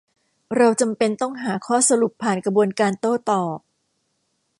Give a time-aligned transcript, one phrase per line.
[0.57, 3.57] เราจำเป็นต้องหาข้อสรุปผ่านกระบวนการโต้ตอบ